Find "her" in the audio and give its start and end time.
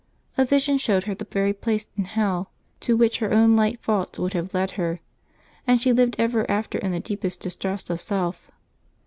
1.03-1.13, 3.19-3.31, 4.71-4.99